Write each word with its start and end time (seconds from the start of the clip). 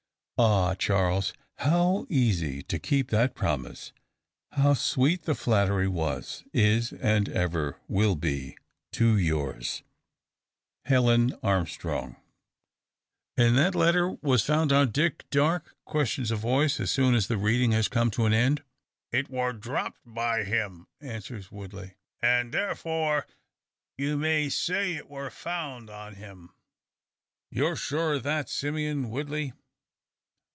"Ah! 0.43 0.73
Charles, 0.73 1.33
how 1.59 2.07
easy 2.09 2.63
to 2.63 2.79
keep 2.79 3.09
that 3.11 3.35
promise! 3.35 3.93
How 4.53 4.73
sweet 4.73 5.25
the 5.25 5.35
flattery 5.35 5.87
was, 5.87 6.43
is, 6.51 6.91
and 6.93 7.29
ever 7.29 7.77
will 7.87 8.15
be, 8.15 8.57
to 8.93 9.17
yours, 9.19 9.83
"Helen 10.85 11.37
Armstrong." 11.43 12.15
"And 13.37 13.55
that 13.55 13.75
letter 13.75 14.09
was 14.23 14.43
found 14.43 14.71
on 14.73 14.89
Dick 14.89 15.29
Darke?" 15.29 15.75
questions 15.85 16.31
a 16.31 16.37
voice, 16.37 16.79
as 16.79 16.89
soon 16.89 17.13
as 17.13 17.27
the 17.27 17.37
reading 17.37 17.71
has 17.73 17.87
come 17.87 18.09
to 18.09 18.25
an 18.25 18.33
end. 18.33 18.63
"It 19.11 19.29
war 19.29 19.53
dropped 19.53 20.01
by 20.07 20.43
him," 20.43 20.87
answers 20.99 21.51
Woodley; 21.51 21.93
"and 22.19 22.51
tharfor 22.51 23.25
ye 23.95 24.15
may 24.15 24.49
say 24.49 24.95
it 24.95 25.07
war 25.07 25.29
found 25.29 25.91
on 25.91 26.15
him." 26.15 26.49
"You're 27.51 27.75
sure 27.75 28.13
of 28.15 28.23
that, 28.23 28.49
Simeon 28.49 29.11
Woodley?" 29.11 29.53